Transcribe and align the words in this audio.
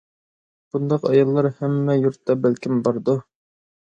بۇنداق 0.77 1.03
ئاياللار 1.09 1.49
ھەممە 1.59 1.97
يۇرتتا 1.99 2.37
بەلكىم 2.45 2.83
باردۇ. 2.87 3.17